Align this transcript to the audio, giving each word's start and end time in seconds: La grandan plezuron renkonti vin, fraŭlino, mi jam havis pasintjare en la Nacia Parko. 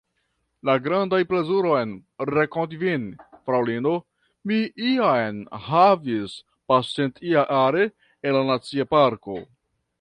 La 0.67 0.75
grandan 0.85 1.25
plezuron 1.33 1.91
renkonti 2.29 2.79
vin, 2.85 3.03
fraŭlino, 3.51 3.93
mi 4.53 4.59
jam 4.87 5.39
havis 5.69 6.41
pasintjare 6.73 7.89
en 8.29 8.39
la 8.41 8.45
Nacia 8.53 8.93
Parko. 8.97 9.43